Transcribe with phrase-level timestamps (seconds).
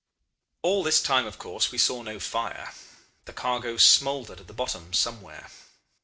[0.63, 2.73] "All this time of course we saw no fire.
[3.25, 5.51] The cargo smoldered at the bottom somewhere.